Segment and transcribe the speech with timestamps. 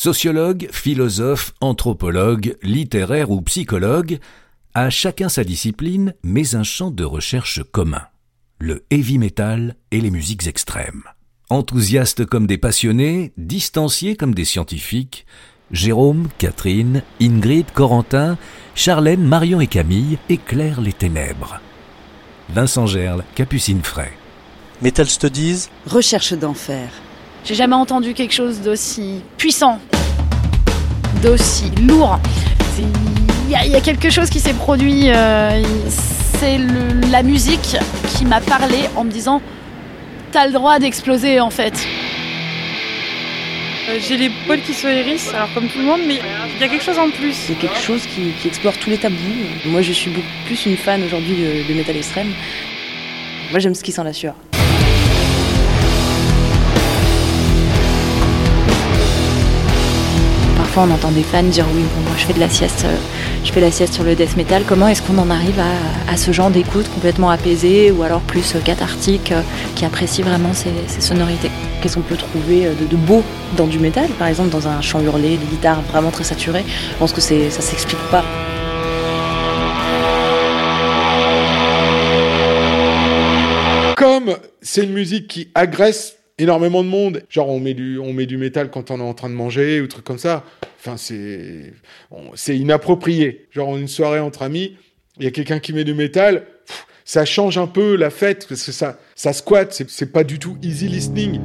[0.00, 4.20] Sociologue, philosophe, anthropologue, littéraire ou psychologue,
[4.72, 8.02] à chacun sa discipline, mais un champ de recherche commun.
[8.60, 11.02] Le heavy metal et les musiques extrêmes.
[11.50, 15.26] Enthousiastes comme des passionnés, distanciés comme des scientifiques,
[15.72, 18.38] Jérôme, Catherine, Ingrid, Corentin,
[18.76, 21.60] Charlène, Marion et Camille éclairent les ténèbres.
[22.50, 24.12] Vincent Gerle, Capucine Fray.
[24.80, 25.66] Metal Studies.
[25.86, 26.88] Recherche d'enfer.
[27.44, 29.78] J'ai jamais entendu quelque chose d'aussi puissant,
[31.22, 32.18] d'aussi lourd.
[33.48, 35.10] Il y, a quelque chose qui s'est produit.
[35.10, 35.62] Euh,
[36.38, 36.58] c'est
[37.10, 37.76] la musique
[38.16, 39.40] qui m'a parlé en me disant
[40.30, 41.72] T'as le droit d'exploser en fait.
[43.88, 46.20] Euh, j'ai les poils qui se hérissent, alors comme tout le monde, mais
[46.54, 47.32] il y a quelque chose en plus.
[47.32, 49.16] C'est quelque chose qui, explore tous les tabous.
[49.64, 52.34] Moi, je suis beaucoup plus une fan aujourd'hui de, de métal extrême.
[53.50, 54.34] Moi, j'aime ce qui sent la sueur.
[60.80, 62.96] On entend des fans dire oui, bon, moi je fais de la sieste, euh,
[63.44, 64.62] je fais la sieste sur le death metal.
[64.66, 68.60] Comment est-ce qu'on en arrive à, ce genre d'écoute complètement apaisé ou alors plus euh,
[68.60, 69.42] cathartique euh,
[69.74, 71.50] qui apprécie vraiment ces, sonorités?
[71.80, 73.22] Qu'est-ce qu'on peut trouver de, beau
[73.56, 76.98] dans du métal, par exemple dans un chant hurlé, des guitares vraiment très saturées Je
[76.98, 78.24] pense que ça s'explique pas.
[83.96, 87.22] Comme c'est une musique qui agresse énormément de monde.
[87.28, 89.80] Genre, on met du, on met du métal quand on est en train de manger
[89.80, 90.44] ou trucs comme ça.
[90.80, 91.72] Enfin, c'est,
[92.34, 93.46] c'est inapproprié.
[93.50, 94.76] Genre, une soirée entre amis,
[95.18, 96.46] il y a quelqu'un qui met du métal.
[97.04, 99.82] ça change un peu la fête parce que ça, ça squatte.
[99.88, 101.40] C'est, pas du tout easy listening.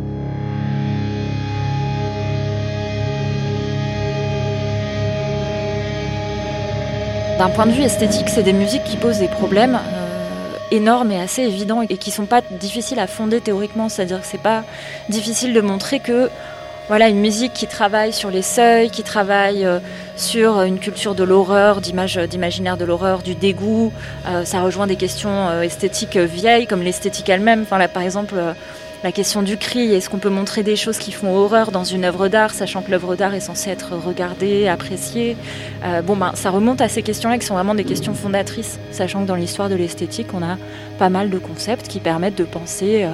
[7.40, 9.76] D'un point de vue esthétique, c'est des musiques qui posent des problèmes.
[9.76, 10.03] Euh,
[10.74, 13.90] énormes et assez évidents et qui sont pas difficiles à fonder théoriquement.
[13.90, 14.64] C'est-à-dire que c'est pas
[15.10, 16.30] difficile de montrer que
[16.90, 19.80] voilà une musique qui travaille sur les seuils, qui travaille euh,
[20.18, 23.94] sur une culture de l'horreur, d'image, d'imaginaire de l'horreur, du dégoût.
[24.28, 27.62] Euh, ça rejoint des questions euh, esthétiques vieilles comme l'esthétique elle-même.
[27.62, 28.36] Enfin là, par exemple
[29.04, 32.06] la question du cri, est-ce qu'on peut montrer des choses qui font horreur dans une
[32.06, 35.36] œuvre d'art, sachant que l'œuvre d'art est censée être regardée, appréciée
[35.84, 39.24] euh, Bon, ben, ça remonte à ces questions-là qui sont vraiment des questions fondatrices, sachant
[39.24, 40.58] que dans l'histoire de l'esthétique, on a
[41.00, 43.10] pas mal de concepts qui permettent de penser euh,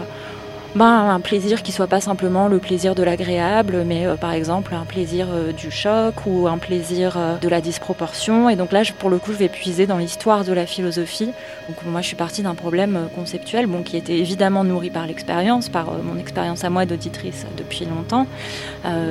[0.76, 4.76] ben, un plaisir qui soit pas simplement le plaisir de l'agréable, mais euh, par exemple
[4.76, 8.50] un plaisir euh, du choc ou un plaisir euh, de la disproportion.
[8.50, 11.32] Et donc là, pour le coup, je vais puiser dans l'histoire de la philosophie.
[11.68, 15.70] Donc moi, je suis partie d'un problème conceptuel, bon, qui était évidemment nourri par l'expérience,
[15.70, 18.28] par mon expérience à moi d'auditrice depuis longtemps,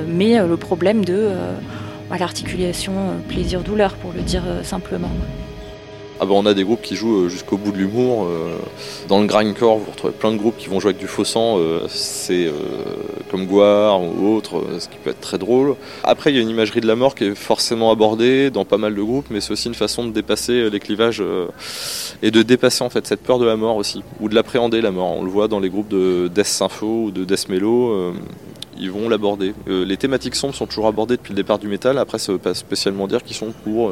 [0.07, 1.29] mais le problème de
[2.17, 2.93] l'articulation
[3.27, 5.11] plaisir-douleur, pour le dire simplement.
[6.21, 8.25] Ah bah, on a des groupes qui jouent euh, jusqu'au bout de l'humour.
[8.25, 8.57] Euh,
[9.07, 11.57] dans le grindcore, vous retrouvez plein de groupes qui vont jouer avec du faux sang.
[11.57, 12.51] Euh, c'est
[13.31, 15.75] comme Guar ou autre, ce qui peut être très drôle.
[16.03, 18.77] Après, il y a une imagerie de la mort qui est forcément abordée dans pas
[18.77, 21.23] mal de groupes, mais c'est aussi une façon de dépasser les clivages
[22.21, 24.91] et de dépasser en fait cette peur de la mort aussi, ou de l'appréhender la
[24.91, 25.17] mort.
[25.17, 28.13] On le voit dans les groupes de Death Sympho ou de Death Mellow
[28.81, 29.53] ils vont l'aborder.
[29.67, 31.97] les thématiques sombres sont toujours abordées depuis le départ du métal.
[31.97, 33.91] Après, ça ne veut pas spécialement dire qu'ils sont pour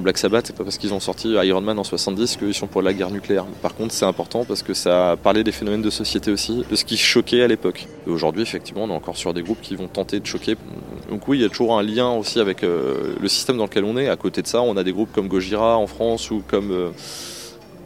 [0.00, 2.82] Black Sabbath, c'est pas parce qu'ils ont sorti Iron Man en 70 qu'ils sont pour
[2.82, 3.44] la guerre nucléaire.
[3.60, 6.84] Par contre, c'est important parce que ça parlait des phénomènes de société aussi, de ce
[6.84, 7.86] qui choquait à l'époque.
[8.06, 10.56] Et aujourd'hui, effectivement, on est encore sur des groupes qui vont tenter de choquer.
[11.10, 13.84] Donc oui, il y a toujours un lien aussi avec euh, le système dans lequel
[13.84, 14.08] on est.
[14.08, 16.90] À côté de ça, on a des groupes comme Gojira en France ou comme euh,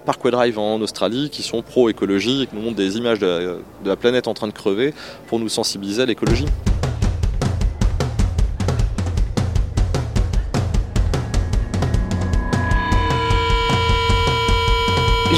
[0.05, 3.97] Parkway Drive en Australie qui sont pro-écologie et qui nous montrent des images de la
[3.97, 4.95] planète en train de crever
[5.27, 6.47] pour nous sensibiliser à l'écologie.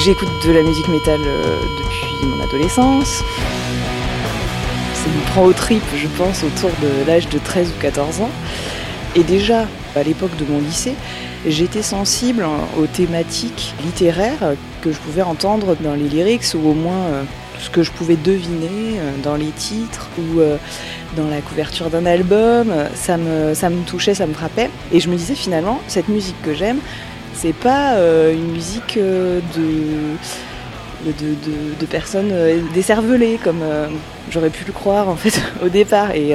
[0.05, 3.25] J'écoute de la musique métal euh, depuis mon adolescence.
[4.95, 8.31] Ça me prend au trip, je pense, autour de l'âge de 13 ou 14 ans.
[9.17, 9.67] Et déjà,
[9.97, 10.95] à l'époque de mon lycée,
[11.49, 12.47] j'étais sensible
[12.79, 17.23] aux thématiques littéraires que je pouvais entendre dans les lyrics ou au moins euh,
[17.59, 20.41] ce que je pouvais deviner euh, dans les titres ou
[21.17, 22.73] dans la couverture d'un album.
[22.95, 23.17] Ça
[23.55, 24.71] ça me touchait, ça me frappait.
[24.93, 26.79] Et je me disais finalement, cette musique que j'aime,
[27.41, 30.17] c'est pas euh, une musique euh, de,
[31.07, 33.63] de, personnes euh, décervelées comme
[34.31, 36.11] j'aurais pu le croire en fait au départ.
[36.17, 36.35] Et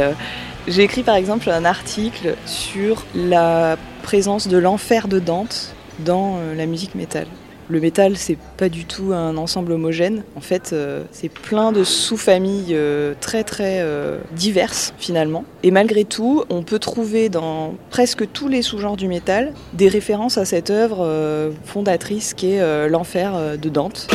[0.68, 6.66] j'ai écrit par exemple un article sur la présence de l'enfer de Dante dans la
[6.66, 7.28] musique métal.
[7.69, 10.24] Le métal, c'est pas du tout un ensemble homogène.
[10.36, 15.45] En fait, euh, c'est plein de sous-familles euh, très très euh, diverses finalement.
[15.63, 20.38] Et malgré tout, on peut trouver dans presque tous les sous-genres du métal des références
[20.38, 24.07] à cette œuvre fondatrice qui est l'enfer de Dante.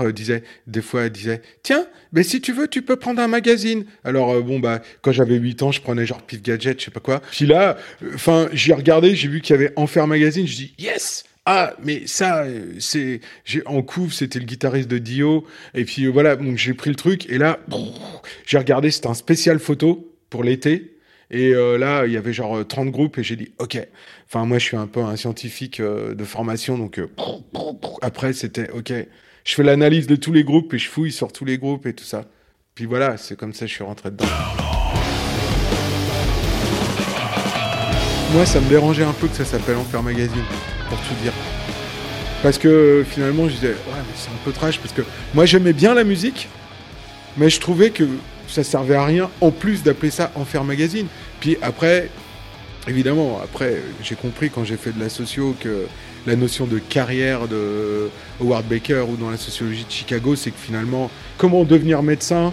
[0.00, 3.84] Euh, disait, des fois, disait, tiens, mais si tu veux, tu peux prendre un magazine.
[4.04, 6.90] Alors, euh, bon, bah, quand j'avais 8 ans, je prenais genre Pif Gadget, je sais
[6.90, 7.20] pas quoi.
[7.30, 7.76] Puis là,
[8.14, 11.24] enfin, j'ai regardé, j'ai vu qu'il y avait Enfer Magazine, je dis, yes!
[11.46, 15.46] Ah, mais ça, euh, c'est, j'ai, en couve, c'était le guitariste de Dio.
[15.74, 17.28] Et puis, euh, voilà, donc j'ai pris le truc.
[17.30, 17.58] Et là,
[18.46, 20.96] j'ai regardé, c'était un spécial photo pour l'été.
[21.30, 23.78] Et euh, là, il y avait genre euh, 30 groupes et j'ai dit, OK.
[24.26, 26.76] Enfin, moi, je suis un peu un scientifique euh, de formation.
[26.76, 27.08] Donc, euh,
[28.02, 28.92] après, c'était OK.
[29.44, 31.94] Je fais l'analyse de tous les groupes et je fouille sur tous les groupes et
[31.94, 32.24] tout ça.
[32.74, 34.26] Puis voilà, c'est comme ça que je suis rentré dedans.
[38.32, 40.44] Moi, ça me dérangeait un peu que ça s'appelle Enfer Magazine,
[40.88, 41.32] pour tout dire.
[42.42, 44.78] Parce que finalement, je disais, ouais, mais c'est un peu trash.
[44.78, 45.02] Parce que
[45.34, 46.48] moi, j'aimais bien la musique,
[47.36, 48.04] mais je trouvais que
[48.46, 51.06] ça servait à rien en plus d'appeler ça Enfer Magazine.
[51.40, 52.08] Puis après,
[52.88, 55.86] évidemment, après, j'ai compris quand j'ai fait de la socio que
[56.26, 58.10] la notion de carrière de
[58.40, 62.52] Howard Baker ou dans la sociologie de Chicago, c'est que finalement, comment devenir médecin,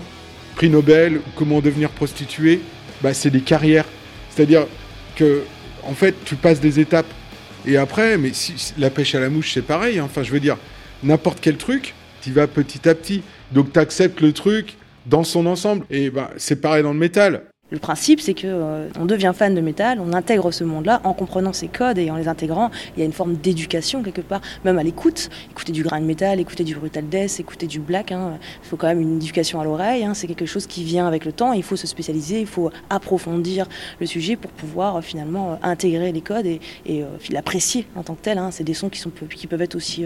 [0.56, 2.62] prix Nobel, comment devenir prostituée,
[3.01, 3.85] bah, c'est des carrières.
[4.29, 4.65] C'est-à-dire
[5.15, 5.41] que,
[5.83, 7.07] en fait, tu passes des étapes.
[7.65, 10.00] Et après, mais si- la pêche à la mouche, c'est pareil.
[10.00, 10.03] hein.
[10.06, 10.57] Enfin, je veux dire,
[11.03, 13.21] n'importe quel truc, tu vas petit à petit.
[13.51, 14.75] Donc, tu acceptes le truc
[15.06, 15.85] dans son ensemble.
[15.89, 17.44] Et bah, c'est pareil dans le métal.
[17.69, 21.14] Le principe, c'est que euh, on devient fan de métal, on intègre ce monde-là en
[21.14, 22.72] comprenant ses codes et en les intégrant.
[22.96, 25.30] Il y a une forme d'éducation quelque part, même à l'écoute.
[25.52, 28.14] Écouter du grind metal, écouter du brutal death, écouter du black.
[28.14, 28.38] hein.
[28.64, 30.06] Il faut quand même une éducation à l'oreille.
[30.06, 30.14] hein.
[30.14, 31.52] C'est quelque chose qui vient avec le temps.
[31.52, 33.68] Il faut se spécialiser, il faut approfondir
[34.00, 36.62] le sujet pour pouvoir euh, finalement euh, intégrer les codes et,
[37.31, 38.38] l'apprécier en tant que tel.
[38.38, 38.50] hein.
[38.52, 39.04] C'est des sons qui,
[39.36, 40.06] qui peuvent être aussi,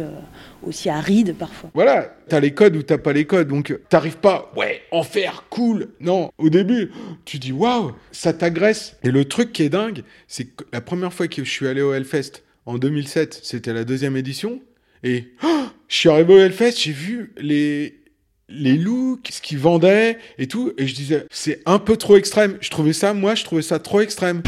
[0.64, 1.70] aussi arides parfois.
[1.76, 3.50] Voilà, t'as les codes ou t'as pas les codes.
[3.50, 5.90] Donc, t'arrives pas, ouais, en faire, cool.
[6.00, 6.92] Non, au début,
[7.26, 8.98] tu dis, waouh, ça t'agresse.
[9.04, 11.82] Et le truc qui est dingue, c'est que la première fois que je suis allé
[11.82, 14.62] au Hellfest, en 2007, c'était la deuxième édition.
[15.04, 18.00] Et oh, je suis arrivé au Hellfest, j'ai vu les,
[18.50, 20.74] les looks, ce qu'ils vendaient et tout.
[20.78, 22.58] Et je disais, c'est un peu trop extrême.
[22.62, 24.44] Je trouvais ça, moi, je trouvais ça trop extrême.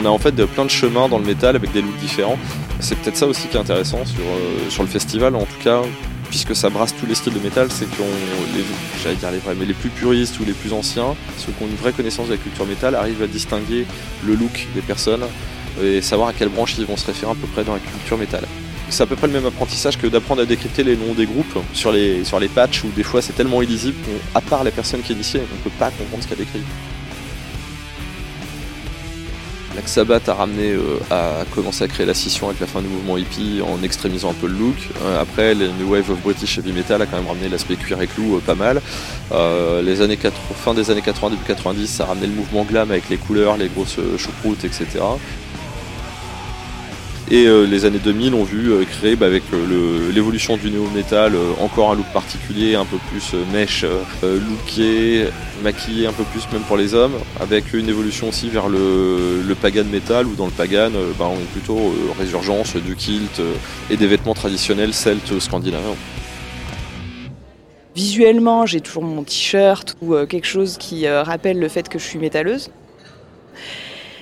[0.00, 2.38] On a en fait plein de chemins dans le métal avec des looks différents.
[2.80, 5.82] C'est peut-être ça aussi qui est intéressant sur, euh, le festival, en tout cas,
[6.30, 8.04] puisque ça brasse tous les styles de métal, c'est qu'on,
[8.56, 8.64] les,
[9.02, 11.66] j'allais dire les vrais, mais les plus puristes ou les plus anciens, ceux qui ont
[11.66, 13.84] une vraie connaissance de la culture métal, arrivent à distinguer
[14.24, 15.24] le look des personnes
[15.82, 18.16] et savoir à quelle branche ils vont se référer à peu près dans la culture
[18.16, 18.44] métal.
[18.88, 21.58] C'est à peu près le même apprentissage que d'apprendre à décrypter les noms des groupes
[21.74, 23.98] sur les, sur les patchs où des fois c'est tellement illisible
[24.32, 26.62] qu'à part la personne qui initiée, on ne peut pas comprendre ce qu'elle décrit.
[29.80, 32.88] Black Sabbath a ramené, euh, a commencé à créer la scission avec la fin du
[32.88, 34.76] mouvement hippie en extrémisant un peu le look.
[35.02, 37.98] Euh, après, les New Wave of British Heavy Metal a quand même ramené l'aspect cuir
[38.02, 38.82] et clou euh, pas mal.
[39.32, 42.64] Euh, les années 80, fin des années 80, début 90, ça a ramené le mouvement
[42.64, 45.00] glam avec les couleurs, les grosses euh, choucroutes, etc.
[47.32, 51.34] Et euh, les années 2000 ont vu euh, créer bah, avec euh, l'évolution du néo-metal
[51.60, 53.84] encore un look particulier, un peu plus mèche,
[54.22, 55.26] looké,
[55.62, 59.84] maquillé un peu plus même pour les hommes, avec une évolution aussi vers le, pagan
[59.84, 63.40] metal où dans le pagan bah, on est plutôt résurgence du kilt
[63.90, 65.96] et des vêtements traditionnels celtes scandinaviens.
[67.94, 72.18] Visuellement, j'ai toujours mon t-shirt ou quelque chose qui rappelle le fait que je suis
[72.18, 72.70] métalleuse.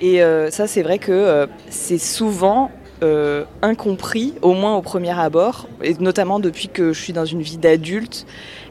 [0.01, 5.93] Et ça, c'est vrai que c'est souvent euh, incompris, au moins au premier abord, et
[5.99, 8.25] notamment depuis que je suis dans une vie d'adulte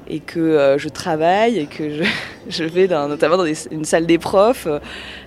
[0.08, 2.02] et que euh, je travaille et que
[2.48, 4.66] je, vais notamment dans une salle des profs.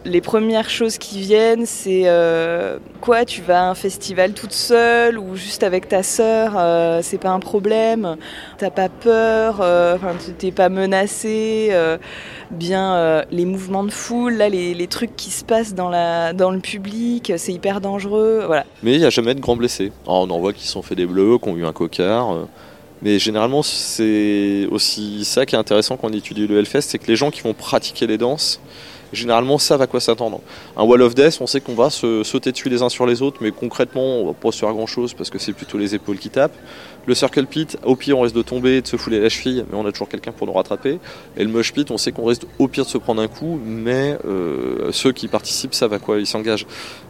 [0.05, 5.17] les premières choses qui viennent, c'est euh, quoi Tu vas à un festival toute seule
[5.17, 8.17] ou juste avec ta sœur euh, C'est pas un problème
[8.57, 11.97] T'as pas peur Enfin, t'es pas menacé euh,
[12.49, 16.59] Bien, les mouvements de foule, là, les, trucs qui se passent dans, la, dans le
[16.59, 18.43] public, c'est hyper dangereux.
[18.45, 18.65] Voilà.
[18.83, 19.93] Mais il n'y a jamais de grands blessés.
[20.05, 22.35] Alors, on en voit qui se sont fait des bleus, qui ont eu un cocard.
[23.01, 27.07] Mais généralement, c'est aussi ça qui est intéressant quand on étudie le Hellfest, c'est que
[27.07, 28.59] les gens qui vont pratiquer les danses,
[29.13, 30.41] généralement savent à quoi s'attendre.
[30.77, 33.21] Un Wall of Death, on sait qu'on va se sauter dessus les uns sur les
[33.21, 35.95] autres, mais concrètement, on va pas se faire grand chose parce que c'est plutôt les
[35.95, 36.55] épaules qui tapent.
[37.07, 39.77] Le Circle Pit, au pire, on risque de tomber de se fouler la cheville, mais
[39.77, 40.99] on a toujours quelqu'un pour nous rattraper.
[41.35, 43.59] Et le Mosh Pit, on sait qu'on risque au pire de se prendre un coup,
[43.65, 46.67] mais euh, ceux qui participent savent à quoi ils s'engagent.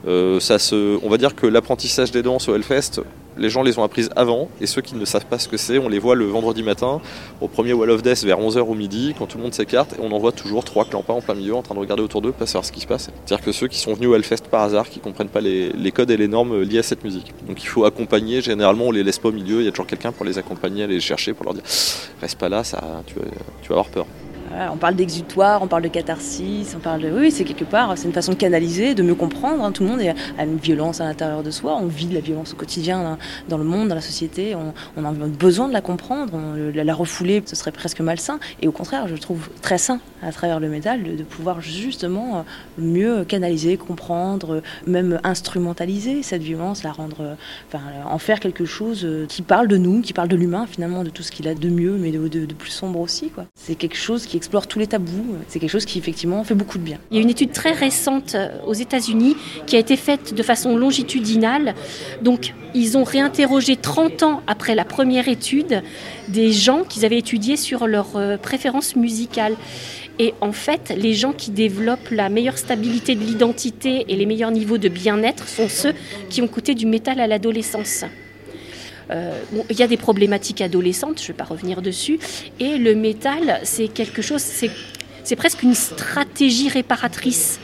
[0.07, 0.57] Euh, ça
[1.03, 3.01] on va dire que l'apprentissage des danses au Hellfest,
[3.37, 5.77] les gens les ont apprises avant, et ceux qui ne savent pas ce que c'est,
[5.77, 7.01] on les voit le vendredi matin,
[7.39, 9.97] au premier Wall of Death vers 11h au midi, quand tout le monde s'écarte, et
[10.01, 12.31] on en voit toujours trois clampins en plein milieu en train de regarder autour d'eux,
[12.31, 13.09] pas savoir ce qui se passe.
[13.25, 15.91] C'est-à-dire que ceux qui sont venus au Hellfest par hasard, qui comprennent pas les, les
[15.91, 17.33] codes et les normes liés à cette musique.
[17.47, 19.80] Donc il faut accompagner, généralement on les laisse pas au milieu, il y a toujours
[19.85, 21.63] quelqu'un pour les accompagner, aller les chercher, pour leur dire
[22.21, 23.25] reste pas là, ça, tu, vas,
[23.61, 24.05] tu vas avoir peur.
[24.71, 27.11] On parle d'exutoire, on parle de catharsis, on parle de...
[27.11, 29.63] Oui, c'est quelque part, c'est une façon de canaliser, de mieux comprendre.
[29.63, 29.71] Hein.
[29.71, 30.01] Tout le monde
[30.37, 33.17] a une violence à l'intérieur de soi, on vit de la violence au quotidien hein,
[33.49, 36.33] dans le monde, dans la société, on, a besoin de la comprendre,
[36.73, 38.39] la, refouler, ce serait presque malsain.
[38.61, 42.41] Et au contraire, je trouve très sain à travers le métal de, pouvoir justement euh,
[42.77, 49.25] mieux canaliser, comprendre, même instrumentaliser cette violence, la rendre, enfin, en faire quelque chose euh,
[49.27, 51.69] qui parle de nous, qui parle de l'humain finalement, de tout ce qu'il a de
[51.69, 53.31] mieux, mais de, plus sombre aussi.
[53.55, 55.35] C'est quelque chose qui explore tous les tabous.
[55.47, 56.97] C'est quelque chose qui effectivement fait beaucoup de bien.
[57.11, 60.41] Il y a une étude très récente euh, aux États-Unis qui a été faite de
[60.41, 61.75] façon longitudinale.
[62.23, 65.83] Donc ils ont réinterrogé 30 ans après la première étude
[66.27, 69.55] des gens qu'ils avaient étudiés sur leurs euh, préférences musicales.
[70.17, 74.51] Et en fait, les gens qui développent la meilleure stabilité de l'identité et les meilleurs
[74.51, 75.93] niveaux de bien-être sont ceux
[76.29, 78.05] qui ont coûté du métal à l'adolescence.
[79.09, 79.39] Euh,
[79.69, 82.19] il y a des problématiques adolescentes, je ne vais pas revenir dessus.
[82.59, 87.59] Et le métal, c'est quelque chose, c'est presque une stratégie réparatrice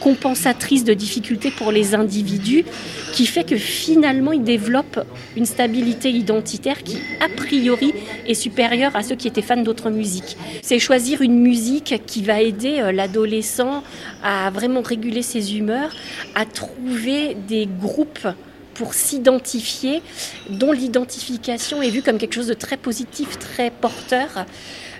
[0.00, 2.64] compensatrice de difficultés pour les individus,
[3.12, 5.04] qui fait que finalement ils développent
[5.36, 7.92] une stabilité identitaire qui, a priori,
[8.26, 10.36] est supérieure à ceux qui étaient fans d'autres musiques.
[10.62, 13.84] C'est choisir une musique qui va aider euh, l'adolescent
[14.24, 15.94] à vraiment réguler ses humeurs,
[16.34, 18.26] à trouver des groupes
[18.74, 20.02] pour s'identifier,
[20.48, 24.46] dont l'identification est vue comme quelque chose de très positif, très porteur.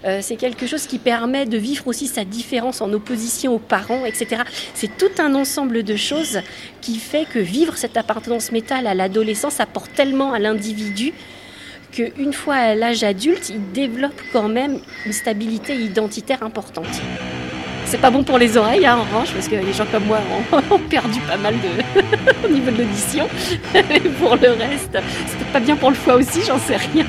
[0.05, 4.05] Euh, c'est quelque chose qui permet de vivre aussi sa différence en opposition aux parents,
[4.07, 4.43] etc.
[4.75, 6.41] C'est tout un ensemble de choses
[6.81, 11.12] qui fait que vivre cette appartenance métal à l'adolescence apporte tellement à l'individu
[11.93, 16.87] qu'une fois à l'âge adulte, il développe quand même une stabilité identitaire importante.
[17.91, 20.21] C'est pas bon pour les oreilles, hein, en revanche, parce que les gens comme moi
[20.53, 23.29] ont, perdu pas mal de au niveau de l'audition.
[24.21, 27.05] Pour le reste, c'était pas bien pour le foie aussi, j'en sais rien.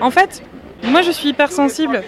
[0.00, 0.40] En fait,
[0.84, 2.04] moi je suis hypersensible.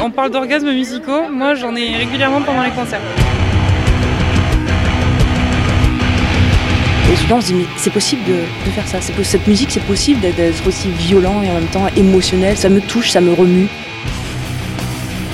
[0.00, 3.00] On parle d'orgasmes musicaux, moi j'en ai régulièrement pendant les concerts.
[7.10, 8.98] Et souvent on se dit, mais c'est possible de, faire ça.
[9.00, 12.56] Cette musique, c'est possible d'être aussi violent et en même temps émotionnel.
[12.56, 13.68] Ça me touche, ça me remue.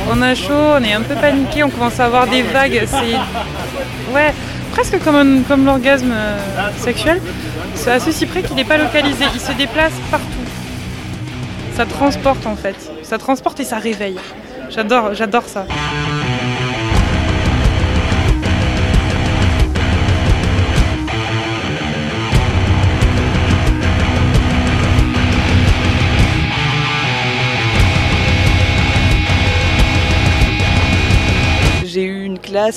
[0.08, 2.86] On a chaud, on est un peu paniqué, on commence à avoir des vagues.
[2.86, 4.14] C'est.
[4.14, 4.32] Ouais,
[4.72, 6.38] presque comme, comme l'orgasme euh,
[6.78, 7.20] sexuel.
[7.74, 9.24] C'est à ceci près qu'il n'est pas localisé.
[9.34, 10.26] Il se déplace partout.
[11.74, 12.76] Ça transporte en fait.
[13.02, 14.16] Ça transporte et ça réveille.
[14.70, 15.66] J'adore, j'adore ça.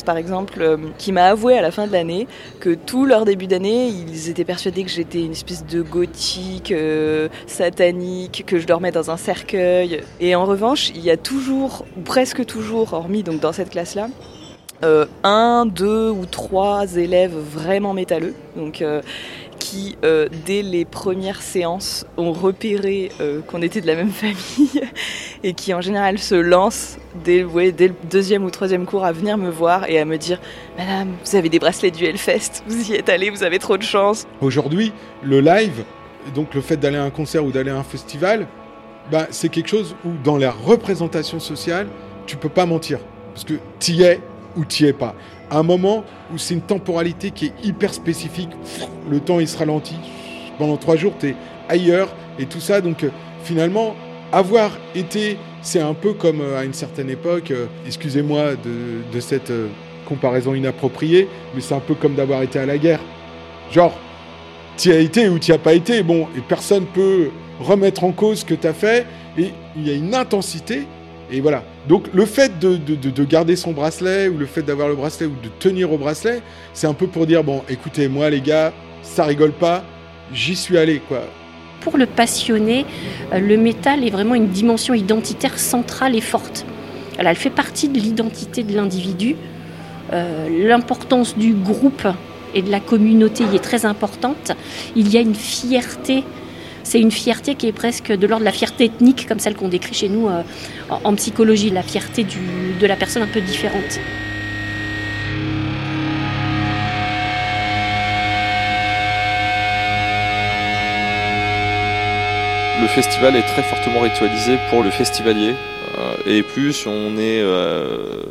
[0.06, 2.28] Par exemple, euh, qui m'a avoué à la fin de l'année
[2.60, 7.30] que tout leur début d'année, ils étaient persuadés que j'étais une espèce de gothique, euh,
[7.48, 10.02] satanique, que je dormais dans un cercueil.
[10.20, 14.08] Et en revanche, il y a toujours, ou presque toujours, hormis donc dans cette classe-là,
[14.84, 18.36] euh, un, deux ou trois élèves vraiment métalleux.
[18.56, 18.84] Donc
[19.60, 24.82] qui, euh, dès les premières séances, ont repéré euh, qu'on était de la même famille
[25.44, 29.50] et qui, en général, se lancent dès, le deuxième ou troisième cours à venir me
[29.50, 30.40] voir et à me dire
[30.78, 33.84] Madame, vous avez des bracelets du Hellfest, vous y êtes allé, vous avez trop de
[33.84, 34.26] chance.
[34.42, 35.84] Aujourd'hui, le live,
[36.34, 38.48] donc le fait d'aller à un concert ou d'aller à un festival,
[39.12, 41.88] bah, c'est quelque chose où, dans la représentation sociale,
[42.26, 43.00] tu peux pas mentir.
[43.34, 44.20] Parce que tu y es
[44.56, 45.16] ou tu es pas
[45.52, 46.04] un moment
[46.34, 48.50] où c'est une temporalité qui est hyper spécifique.
[49.10, 49.98] Le temps, il se ralentit.
[50.58, 51.36] Pendant trois jours, tu es
[51.68, 52.82] ailleurs et tout ça.
[52.82, 53.10] Donc, euh,
[53.44, 53.96] finalement,
[54.32, 59.52] avoir été, c'est un peu comme euh, à une certaine époque, euh, excusez-moi de, cette
[60.08, 63.02] comparaison inappropriée, mais c'est un peu comme d'avoir été à la guerre.
[63.72, 63.94] Genre,
[64.78, 67.30] tu as été ou tu as pas été, bon, et personne peut
[67.60, 69.06] remettre en cause ce que tu as fait,
[69.38, 70.88] et il y a une intensité
[71.32, 71.64] et voilà.
[71.88, 75.50] Donc le fait de, garder son bracelet ou le fait d'avoir le bracelet ou de
[75.60, 76.42] tenir au bracelet,
[76.74, 79.84] c'est un peu pour dire bon, écoutez, moi les gars, ça rigole pas,
[80.34, 81.22] j'y suis allé quoi.
[81.82, 82.86] Pour le passionné,
[83.34, 86.66] euh, le métal est vraiment une dimension identitaire centrale et forte.
[87.18, 89.36] Elle, fait partie de l'identité de l'individu.
[90.12, 92.08] Euh, l'importance du groupe
[92.54, 94.52] et de la communauté y est très importante.
[94.96, 96.24] Il y a une fierté
[96.90, 99.68] c'est une fierté qui est presque de l'ordre de la fierté ethnique, comme celle qu'on
[99.68, 100.42] décrit chez nous euh,
[100.90, 104.00] en, psychologie, la fierté de la personne un peu différente.
[112.82, 115.54] Le festival est très fortement ritualisé pour le festivalier.
[116.00, 118.24] Euh, et plus on est euh,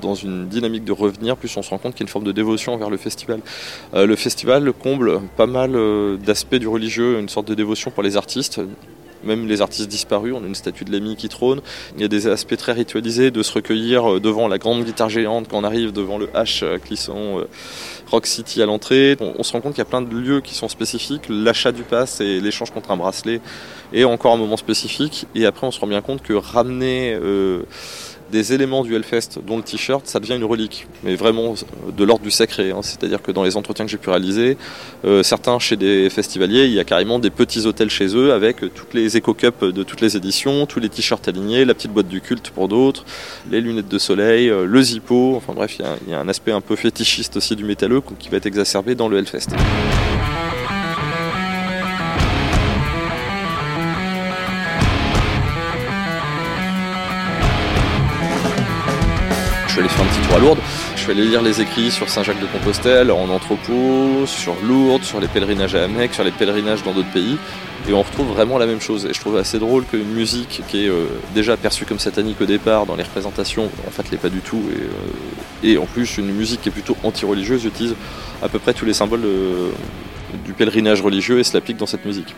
[0.00, 2.24] dans une dynamique de revenir, plus on se rend compte qu'il y a une forme
[2.24, 3.40] de dévotion envers le festival.
[3.94, 5.76] Euh, le festival comble pas mal
[6.18, 8.60] d'aspects du religieux, une sorte de dévotion pour les artistes,
[9.24, 11.60] même les artistes disparus, on a une statue de l'ami qui trône.
[11.96, 15.48] Il y a des aspects très ritualisés de se recueillir devant la grande guitare géante
[15.48, 16.98] quand on arrive devant le H qui
[18.10, 19.16] Rock City à l'entrée.
[19.20, 21.24] On, se rend compte qu'il y a plein de lieux qui sont spécifiques.
[21.28, 23.40] L'achat du pass et l'échange contre un bracelet
[23.92, 25.26] est encore un moment spécifique.
[25.34, 27.62] Et après, on se rend bien compte que ramener euh,
[28.30, 31.54] des éléments du Hellfest, dont le t-shirt, ça devient une relique, mais vraiment
[31.96, 32.70] de l'ordre du sacré.
[32.70, 32.80] Hein.
[32.82, 34.56] C'est-à-dire que dans les entretiens que j'ai pu réaliser,
[35.04, 38.60] euh, certains chez des festivaliers, il y a carrément des petits hôtels chez eux avec
[38.74, 42.20] toutes les éco-cups de toutes les éditions, tous les t-shirts alignés, la petite boîte du
[42.20, 43.04] culte pour d'autres,
[43.50, 46.60] les lunettes de soleil, euh, le zippo, enfin bref, il y, a un aspect un
[46.60, 49.48] peu fétichiste aussi du métalleux qui va être exacerbé dans le Hellfest.
[59.78, 60.58] Suis allé faire un petit tour à Lourdes.
[60.96, 65.74] Je suis allé lire les écrits sur Saint-Jacques-de-Compostelle, en entrepôt, sur Lourdes, sur les pèlerinages
[65.74, 67.38] à Amec, sur les pèlerinages dans d'autres pays.
[67.88, 69.06] Et on retrouve vraiment la même chose.
[69.06, 72.46] Et je trouve assez drôle qu'une musique qui est euh, déjà perçue comme satanique au
[72.46, 74.62] départ dans les représentations, en fait, l'est pas du tout.
[75.62, 77.94] Et, euh, en plus, une musique qui est plutôt anti-religieuse utilise
[78.42, 79.26] à peu près tous les symboles
[80.44, 82.34] du pèlerinage religieux et se l'applique dans cette musique.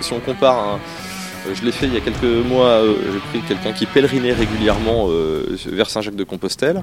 [0.00, 0.80] Si on compare un,
[1.52, 5.08] je l'ai fait il y a quelques mois, euh, j'ai pris quelqu'un qui pèlerinait régulièrement
[5.08, 6.82] euh, vers Saint-Jacques-de-Compostelle.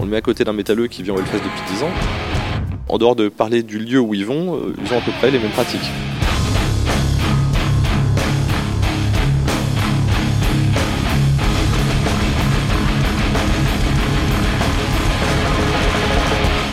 [0.00, 1.90] On le met à côté d'un métalleux qui vient au Hellfest depuis 10 ans.
[2.88, 5.38] En dehors de parler du lieu où ils vont, ils ont à peu près les
[5.38, 5.80] mêmes pratiques.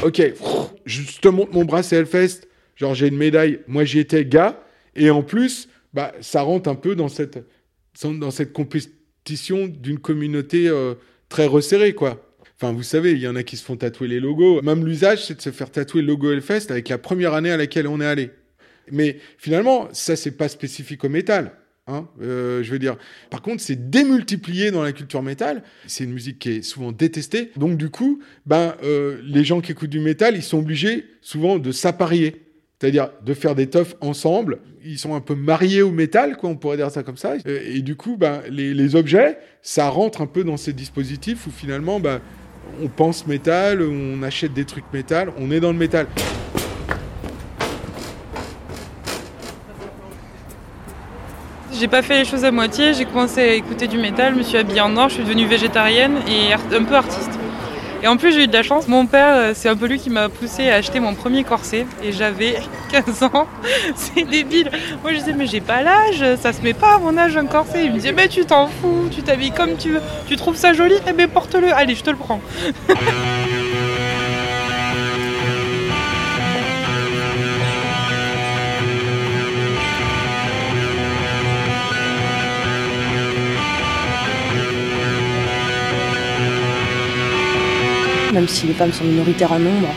[0.03, 0.21] Ok,
[0.86, 2.47] je te montre mon bras, c'est Hellfest.
[2.75, 3.60] Genre, j'ai une médaille.
[3.67, 4.62] Moi, j'y étais gars.
[4.95, 7.39] Et en plus, bah, ça rentre un peu dans cette,
[8.03, 10.95] dans cette compétition d'une communauté euh,
[11.29, 12.21] très resserrée, quoi.
[12.58, 14.62] Enfin, vous savez, il y en a qui se font tatouer les logos.
[14.62, 17.58] Même l'usage, c'est de se faire tatouer le logo Hellfest avec la première année à
[17.58, 18.31] laquelle on est allé.
[18.91, 21.53] Mais finalement, ça, c'est pas spécifique au métal.
[21.88, 22.97] Hein, euh, je veux dire.
[23.29, 25.63] Par contre, c'est démultiplié dans la culture métal.
[25.88, 27.51] C'est une musique qui est souvent détestée.
[27.55, 31.58] Donc, du coup, ben, euh, les gens qui écoutent du métal, ils sont obligés souvent
[31.58, 32.44] de s'apparier.
[32.79, 34.59] C'est-à-dire de faire des teufs ensemble.
[34.83, 37.35] Ils sont un peu mariés au métal, quoi, on pourrait dire ça comme ça.
[37.45, 41.99] Et, du coup, ben, les, objets, ça rentre un peu dans ces dispositifs où finalement,
[41.99, 42.19] ben,
[42.83, 46.07] on pense métal, on achète des trucs métal, on est dans le métal.
[51.71, 54.43] J'ai pas fait les choses à moitié, j'ai commencé à écouter du métal, je me
[54.43, 57.31] suis habillée en or, je suis devenue végétarienne et un peu artiste.
[58.03, 58.88] Et en plus, j'ai eu de la chance.
[58.88, 61.86] Mon père, euh, c'est un peu lui qui m'a poussé à acheter mon premier corset.
[62.03, 62.58] Et j'avais
[62.91, 63.47] 15 ans.
[63.95, 64.69] c'est débile.
[65.01, 66.23] Moi, je disais, mais j'ai pas l'âge.
[66.41, 67.86] Ça se met pas à mon âge un corset.
[67.86, 69.10] Il me disait, mais tu t'en fous.
[69.12, 70.01] Tu t'habilles comme tu veux.
[70.27, 70.95] Tu trouves ça joli?
[71.08, 71.73] Eh bien, porte-le.
[71.73, 72.41] Allez, je te le prends.
[88.36, 89.88] même si les femmes sont minoritaires en nombre.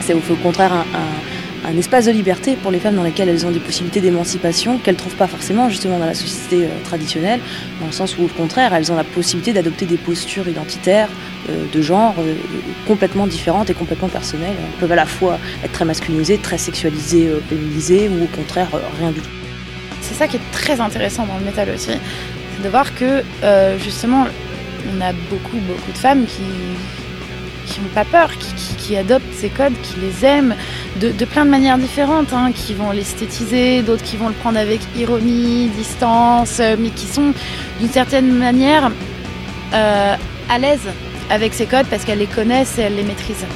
[0.00, 3.60] C'est au contraire un, espace de liberté pour les femmes dans lequel elles ont des
[3.60, 7.40] possibilités d'émancipation qu'elles ne trouvent pas forcément justement dans la société euh, traditionnelle,
[7.80, 11.08] dans le sens où au contraire elles ont la possibilité d'adopter des postures identitaires
[11.48, 12.34] euh, de genre euh,
[12.86, 14.56] complètement différentes et complètement personnelles.
[14.58, 19.12] Elles peuvent à la fois être très masculinisées, très sexualisées, féminisées ou au contraire rien
[19.12, 19.30] du tout.
[20.00, 21.92] C'est ça qui est très intéressant dans le métal aussi,
[22.56, 23.22] c'est de voir que
[23.78, 24.26] justement
[24.92, 26.42] on a beaucoup beaucoup de femmes qui
[27.72, 28.30] qui n'ont pas peur,
[28.78, 30.54] qui, adoptent ces codes, qui les aiment
[31.00, 34.80] de, plein de manières différentes, hein, qui vont l'esthétiser, d'autres qui vont le prendre avec
[34.96, 37.32] ironie, distance, euh, mais qui sont
[37.80, 38.90] d'une certaine manière
[39.72, 40.16] euh,
[40.50, 40.88] à l'aise
[41.30, 43.46] avec ces codes parce qu'elles les connaissent et elles les maîtrisent.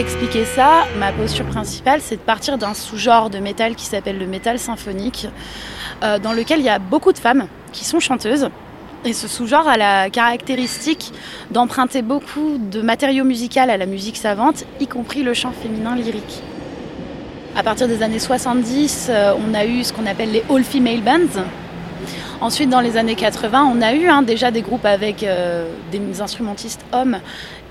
[0.00, 4.26] Expliquer ça, ma posture principale, c'est de partir d'un sous-genre de métal qui s'appelle le
[4.26, 5.28] métal symphonique,
[6.02, 8.48] euh, dans lequel il y a beaucoup de femmes qui sont chanteuses.
[9.04, 11.12] Et ce sous-genre a la caractéristique
[11.50, 16.42] d'emprunter beaucoup de matériaux musicaux à la musique savante, y compris le chant féminin lyrique.
[17.54, 21.42] À partir des années 70, euh, on a eu ce qu'on appelle les all-female bands,
[22.40, 26.22] Ensuite, dans les années 80, on a eu hein, déjà des groupes avec euh, des
[26.22, 27.18] instrumentistes hommes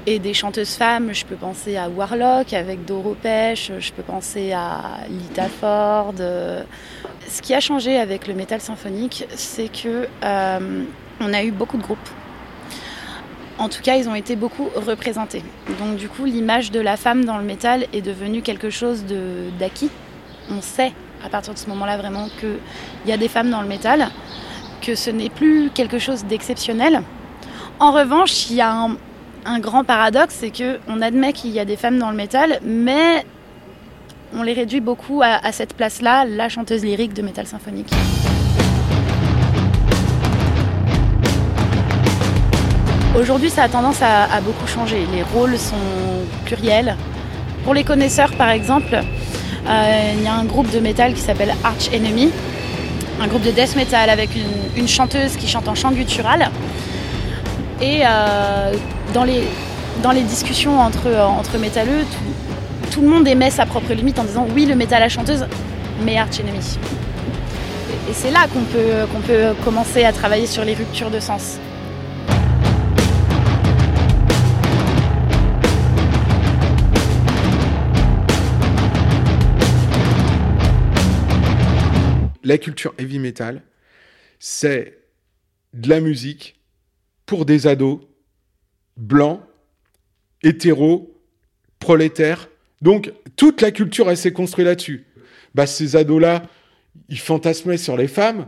[0.06, 4.54] Et des chanteuses femmes, je peux penser à Warlock avec Doro Pêche, je peux penser
[4.54, 6.16] à Lita Ford.
[6.18, 10.84] Ce qui a changé avec le métal symphonique, c'est que euh,
[11.20, 12.10] on a eu beaucoup de groupes.
[13.60, 15.44] En tout cas, ils ont été beaucoup représentés.
[15.80, 19.04] Donc du coup, l'image de la femme dans le métal est devenue quelque chose
[19.60, 19.92] d'acquis.
[20.50, 22.58] On sait à partir de ce moment-là vraiment qu'il
[23.06, 24.10] y a des femmes dans le métal,
[24.82, 27.04] que ce n'est plus quelque chose d'exceptionnel.
[27.80, 28.98] En revanche, il y a un,
[29.60, 33.26] grand paradoxe, c'est qu'on admet qu'il y a des femmes dans le métal, mais
[34.36, 37.92] on les réduit beaucoup à, à cette place-là, la chanteuse lyrique de métal symphonique.
[43.20, 45.06] Aujourd'hui, ça a tendance à, beaucoup changer.
[45.12, 45.76] Les rôles sont
[46.46, 46.96] pluriels.
[47.66, 51.54] Pour les connaisseurs, par exemple, euh, il y a un groupe de métal qui s'appelle
[51.66, 52.30] Arch Enemy,
[53.20, 54.30] un groupe de death metal avec
[54.78, 56.50] une, chanteuse qui chante en chant guttural.
[57.82, 58.72] Et euh,
[59.14, 59.44] dans, les,
[60.04, 62.06] dans les discussions entre, entre métalleux,
[62.92, 65.46] tout, le monde aimait sa propre limite en disant oui, le métal à chanteuse,
[66.04, 66.78] mais Arch Enemy.
[68.10, 71.60] Et c'est là qu'on peut, qu'on peut commencer à travailler sur les ruptures de sens.
[82.50, 83.62] la culture heavy metal,
[84.40, 84.98] c'est
[85.74, 86.60] de la musique
[87.28, 88.00] pour des ados
[89.00, 89.42] blancs,
[90.44, 91.20] hétéros,
[91.80, 92.50] prolétaires.
[92.82, 95.06] Donc, toute la culture, elle s'est construite là-dessus.
[95.56, 96.44] Bah, ces ados-là,
[97.10, 98.48] ils fantasmaient sur les femmes.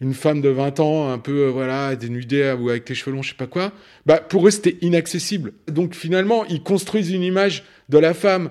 [0.00, 3.22] Une femme de 20 ans, un peu, euh, voilà, dénudée ou avec tes cheveux longs,
[3.22, 3.72] je sais pas quoi.
[4.04, 5.52] Bah, pour eux, c'était inaccessible.
[5.68, 8.50] Donc, finalement, ils construisent une image de la femme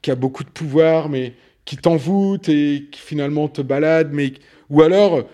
[0.00, 4.32] qui a beaucoup de pouvoir, mais qui t'envoûtent et qui finalement te baladent, mais
[4.70, 5.28] ou alors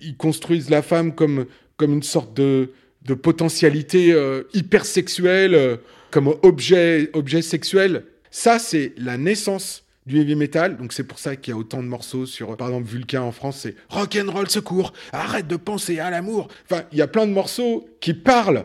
[0.00, 1.44] ils construisent la femme comme
[1.76, 2.72] comme une sorte de
[3.04, 5.76] de potentialité euh, hyper sexuelle, euh,
[6.10, 8.04] comme objet objet sexuel.
[8.30, 10.76] Ça, c'est la naissance du heavy metal.
[10.76, 13.32] Donc c'est pour ça qu'il y a autant de morceaux sur, par exemple, Vulcain en
[13.32, 16.48] France, c'est rock and roll secours, arrête de penser à l'amour.
[16.70, 18.64] Enfin, il y a plein de morceaux qui parlent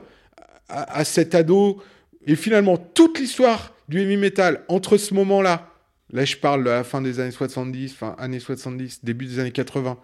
[0.68, 1.82] à, à cet ado.
[2.26, 5.70] Et finalement, toute l'histoire du heavy metal entre ce moment-là
[6.12, 9.52] Là, je parle de la fin des années 70, fin années 70, début des années
[9.52, 9.98] 80.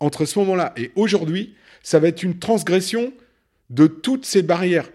[0.00, 3.12] Entre ce moment-là et aujourd'hui, ça va être une transgression
[3.70, 4.90] de toutes ces barrières.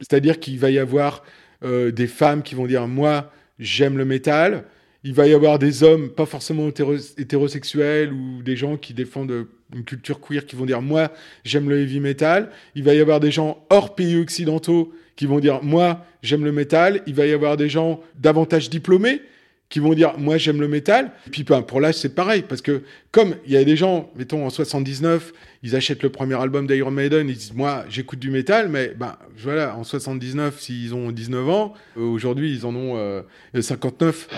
[0.00, 1.22] C'est-à-dire qu'il va y avoir
[1.64, 4.64] euh, des femmes qui vont dire moi j'aime le métal.
[5.04, 9.84] Il va y avoir des hommes pas forcément hétérosexuels ou des gens qui défendent une
[9.84, 11.12] culture queer qui vont dire moi
[11.44, 12.50] j'aime le heavy metal.
[12.74, 16.52] Il va y avoir des gens hors pays occidentaux qui vont dire moi j'aime le
[16.52, 17.02] métal.
[17.06, 19.22] Il va y avoir des gens davantage diplômés
[19.68, 21.12] qui vont dire moi j'aime le métal.
[21.26, 24.10] Et puis ben, pour l'âge c'est pareil parce que comme il y a des gens,
[24.16, 28.30] mettons en 79, ils achètent le premier album d'Iron Maiden, ils disent moi j'écoute du
[28.30, 33.22] métal, mais ben voilà en 79 s'ils ont 19 ans, euh, aujourd'hui ils en ont
[33.58, 34.28] 59.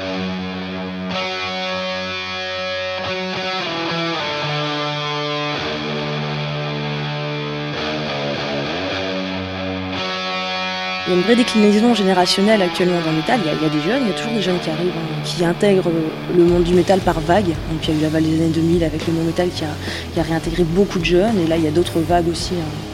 [11.08, 13.40] Il y a une vraie déclinaison générationnelle actuellement dans le métal.
[13.42, 15.42] Il y, a, des jeunes, il y a toujours des jeunes qui arrivent, hein, qui
[15.42, 15.90] intègrent
[16.36, 17.46] le monde du métal par vagues.
[17.46, 19.64] Donc il y a eu la vague des années 2000 avec le monde métal qui
[19.64, 19.68] a,
[20.12, 21.38] qui a réintégré beaucoup de jeunes.
[21.42, 22.52] Et là, il y a d'autres vagues aussi.
[22.56, 22.87] Hein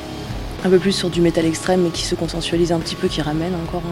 [0.65, 3.21] un peu plus sur du métal extrême, mais qui se consensualise un petit peu, qui
[3.21, 3.83] ramène encore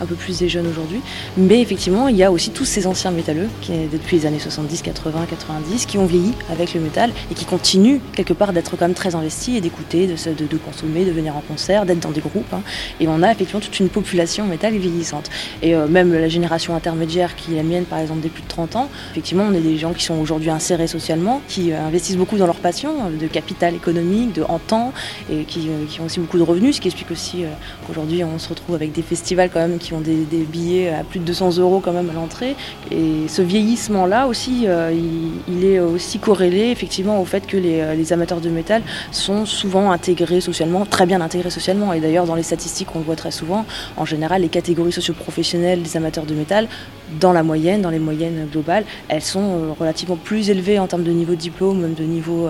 [0.00, 1.00] un, peu plus des jeunes aujourd'hui.
[1.36, 4.82] Mais effectivement, il y a aussi tous ces anciens métalleux, qui, depuis les années 70,
[4.82, 8.86] 80, 90, qui ont vieilli avec le métal et qui continuent quelque part d'être quand
[8.86, 12.20] même très investis et d'écouter, de, de, consommer, de venir en concert, d'être dans des
[12.20, 12.52] groupes.
[12.52, 12.62] Hein.
[12.98, 15.30] Et on a effectivement toute une population métal vieillissante.
[15.62, 18.48] Et euh, même la génération intermédiaire, qui est la mienne par exemple des plus de
[18.48, 22.16] 30 ans, effectivement, on est des gens qui sont aujourd'hui insérés socialement, qui euh, investissent
[22.16, 24.92] beaucoup dans leur passion, euh, de capital économique, de en temps,
[25.30, 27.48] et qui, qui ont aussi beaucoup de revenus, ce qui explique aussi euh,
[27.86, 31.20] qu'aujourd'hui on se retrouve avec des festivals quand même qui ont des, billets à plus
[31.20, 32.56] de 200 euros quand même à l'entrée.
[32.90, 34.90] Et ce vieillissement-là aussi, euh,
[35.48, 39.90] il, est aussi corrélé effectivement au fait que euh, les, amateurs de métal sont souvent
[39.90, 41.92] intégrés socialement, très bien intégrés socialement.
[41.92, 43.66] Et d'ailleurs dans les statistiques on le voit très souvent,
[43.96, 46.68] en général les catégories socioprofessionnelles des amateurs de métal,
[47.20, 51.10] dans la moyenne, dans les moyennes globales, elles sont relativement plus élevées en termes de
[51.10, 52.48] niveau de diplôme, de niveau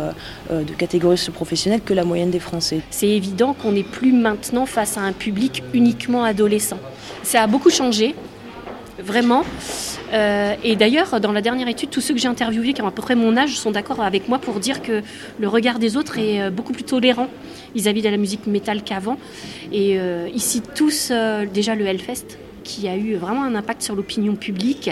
[0.51, 2.81] de catégorie professionnelle que la moyenne des Français.
[2.90, 6.78] C'est évident qu'on n'est plus maintenant face à un public uniquement adolescent.
[7.22, 8.14] Ça a beaucoup changé,
[8.98, 9.44] vraiment.
[10.12, 12.90] Euh, et d'ailleurs, dans la dernière étude, tous ceux que j'ai interviewés qui ont à
[12.90, 15.02] peu près mon âge sont d'accord avec moi pour dire que
[15.38, 17.28] le regard des autres est euh, beaucoup plus tolérant
[17.74, 19.18] vis-à-vis de la musique métal qu'avant.
[19.72, 21.12] Et euh, ici, tous,
[21.52, 24.90] déjà le Hellfest, qui a eu vraiment un impact sur l'opinion publique.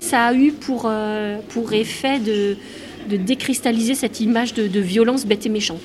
[0.00, 0.90] Ça a eu pour,
[1.48, 2.56] pour effet de,
[3.08, 5.82] de décristalliser cette image de, de violence bête et méchante.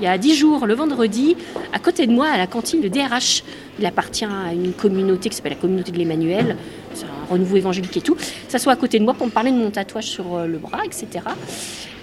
[0.00, 1.36] Il y a dix jours, le vendredi,
[1.72, 3.42] à côté de moi, à la cantine de DRH.
[3.78, 6.56] Il appartient à une communauté qui s'appelle la communauté de l'Emmanuel.
[6.94, 8.16] C'est un renouveau évangélique et tout.
[8.48, 10.58] Ça soit à côté de moi pour me parler de mon tatouage sur euh, le
[10.58, 11.06] bras, etc.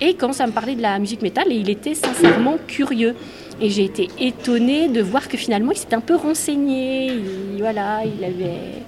[0.02, 3.16] Et il commence à me parler de la musique métal et il était sincèrement curieux.
[3.62, 7.08] Et j'ai été étonnée de voir que finalement il s'était un peu renseigné.
[7.08, 8.84] Il, voilà, il avait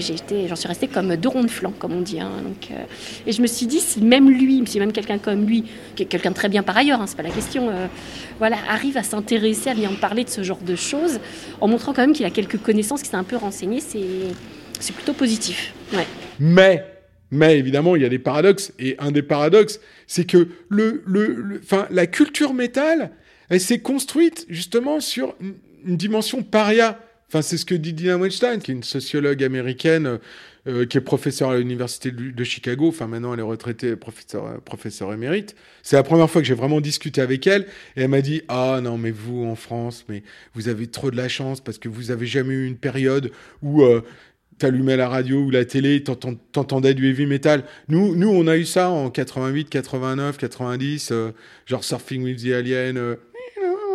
[0.00, 2.20] j'en suis restée comme deux ronds de flanc, comme on dit.
[2.20, 2.30] Hein.
[2.70, 2.74] euh,
[3.26, 5.64] et je me suis dit, si même lui, si même quelqu'un comme lui,
[5.96, 7.86] quelqu'un de très bien par ailleurs, hein, c'est pas la question, euh,
[8.68, 11.20] arrive à s'intéresser, à bien parler de ce genre de choses,
[11.60, 15.12] en montrant quand même qu'il a quelques connaissances, qu'il s'est un peu renseigné, c'est plutôt
[15.12, 15.74] positif.
[16.40, 16.84] Mais
[17.32, 18.72] mais évidemment, il y a des paradoxes.
[18.78, 20.48] Et un des paradoxes, c'est que
[21.90, 23.10] la culture métal,
[23.48, 27.00] elle s'est construite justement sur une dimension paria.
[27.32, 30.18] Enfin, c'est ce que dit Dina Weinstein, qui est une sociologue américaine,
[30.68, 32.88] euh, qui est professeure à l'université de, Chicago.
[32.88, 35.56] Enfin, maintenant, elle est retraitée professeur, professeur émérite.
[35.82, 37.62] C'est la première fois que j'ai vraiment discuté avec elle.
[37.96, 40.22] Et elle m'a dit, ah non, mais vous, en France, mais
[40.54, 43.82] vous avez trop de la chance parce que vous avez jamais eu une période où
[43.82, 44.02] euh,
[44.58, 47.64] t'allumais la radio ou la télé, t'entendais du heavy metal.
[47.88, 51.12] Nous, nous, on a eu ça en 88, 89, 90,
[51.64, 53.16] genre Surfing with the Alien,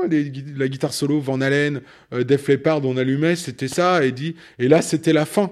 [0.04, 1.82] la guitare solo, Van Halen,
[2.14, 5.52] euh, Def Leppard, on allumait, c'était ça, et dit, et là, c'était la fin.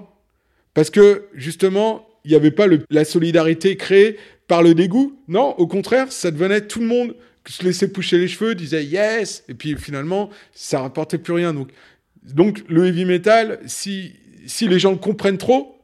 [0.74, 5.18] Parce que, justement, il n'y avait pas la solidarité créée par le dégoût.
[5.28, 7.14] Non, au contraire, ça devenait tout le monde
[7.52, 11.54] se laissait pousser les cheveux, disait yes, et puis finalement, ça rapportait plus rien.
[11.54, 11.70] Donc,
[12.22, 14.14] donc le heavy metal, si,
[14.46, 15.78] si les gens comprennent trop,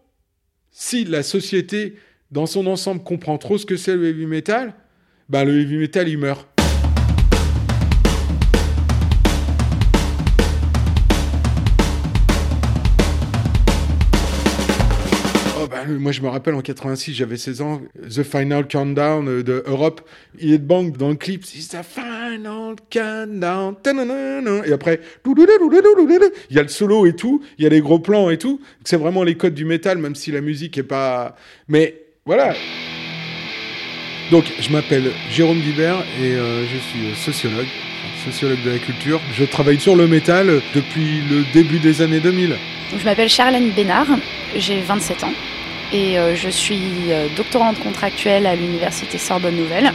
[0.71, 1.97] si la société
[2.31, 4.75] dans son ensemble comprend trop ce que c'est le heavy metal,
[5.29, 6.49] ben le heavy metal il meurt.
[15.89, 20.01] Moi, je me rappelle en 86, j'avais 16 ans, The Final Countdown euh, de Europe.
[20.39, 23.77] Il est banque dans le clip, c'est The Final Countdown.
[24.67, 28.31] Et après, il y a le solo et tout, il y a les gros plans
[28.31, 28.61] et tout.
[28.85, 31.37] C'est vraiment les codes du métal, même si la musique est pas.
[31.69, 32.55] Mais voilà.
[34.31, 37.67] Donc, je m'appelle Jérôme Guibert et je suis sociologue,
[38.25, 39.21] sociologue de la culture.
[39.35, 42.57] Je travaille sur le métal depuis le début des années 2000.
[42.99, 44.07] Je m'appelle Charlène Bénard,
[44.57, 45.33] j'ai 27 ans
[45.93, 49.93] et euh, je suis euh, doctorante contractuelle à l'université Sorbonne Nouvelle.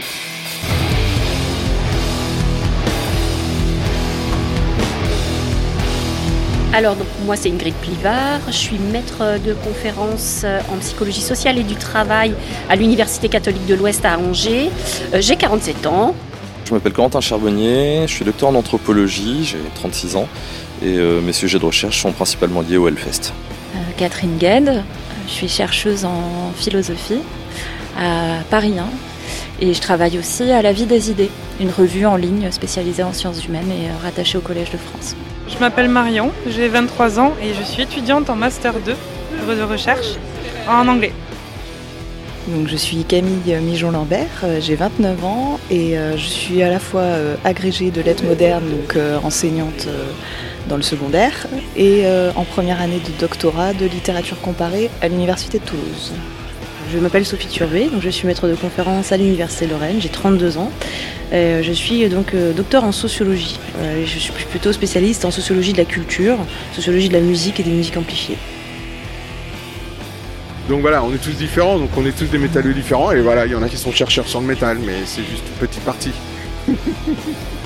[6.72, 11.58] Alors donc moi c'est Ingrid Plivard, je suis maître de conférence euh, en psychologie sociale
[11.58, 12.34] et du travail
[12.68, 14.70] à l'Université catholique de l'Ouest à Angers.
[15.18, 16.14] J'ai 47 ans.
[16.66, 20.28] Je m'appelle Corentin Charbonnier, je suis docteur en anthropologie, j'ai 36 ans
[20.84, 23.32] et mes sujets de recherche sont principalement liés au Hellfest.
[23.96, 24.84] Catherine Gued,
[25.28, 27.20] je suis chercheuse en philosophie
[27.98, 28.86] à Paris 1
[29.60, 33.12] et je travaille aussi à La Vie des idées, une revue en ligne spécialisée en
[33.12, 35.14] sciences humaines et euh, rattachée au Collège de France.
[35.48, 38.94] Je m'appelle Marion, j'ai 23 ans et je suis étudiante en Master 2
[39.54, 40.16] de recherche
[40.68, 41.12] en anglais.
[42.48, 46.78] Donc, je suis Camille Mijon-Lambert, euh, j'ai 29 ans et euh, je suis à la
[46.78, 47.04] fois
[47.44, 49.86] agrégée de lettres modernes, donc enseignante
[50.68, 55.58] dans le secondaire et euh, en première année de doctorat de littérature comparée à l'Université
[55.58, 56.12] de Toulouse.
[56.92, 60.56] Je m'appelle Sophie Turvé, donc je suis maître de conférence à l'Université Lorraine, j'ai 32
[60.56, 60.70] ans.
[61.32, 63.58] Euh, je suis donc euh, docteur en sociologie.
[64.04, 66.38] je suis plutôt spécialiste en sociologie de la culture,
[66.72, 68.38] sociologie de la musique et des musiques amplifiées.
[70.68, 73.46] Donc voilà, on est tous différents, donc on est tous des métalleux différents, et voilà,
[73.46, 75.82] il y en a qui sont chercheurs sur le métal, mais c'est juste une petite
[75.82, 76.12] partie.